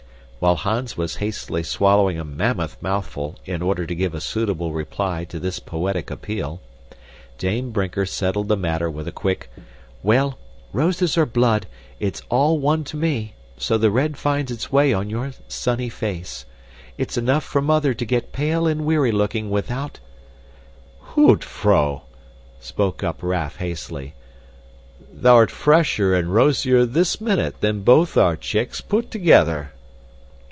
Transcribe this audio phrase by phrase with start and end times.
[0.41, 5.23] While Hans was hastily swallowing a mammoth mouthful in order to give a suitable reply
[5.25, 6.59] to this poetic appeal,
[7.37, 9.51] Dame Brinker settled the matter with a quick,
[10.01, 10.39] "Well,
[10.73, 11.67] roses or blood,
[11.99, 16.47] it's all one to me, so the red finds its way on your sunny face.
[16.97, 19.99] It's enough for mother to get pale and weary looking without"
[21.13, 22.01] "Hoot, vrouw,"
[22.59, 24.15] spoke up Raff hastily,
[25.13, 29.73] "thou'rt fresher and rosier this minute than both our chicks put together."